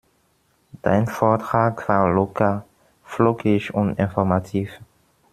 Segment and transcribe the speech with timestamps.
[0.81, 2.65] Dein Vortrag war locker,
[3.05, 4.79] flockig und informativ.